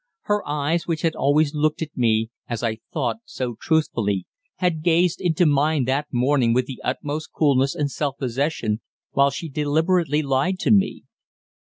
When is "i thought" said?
2.63-3.17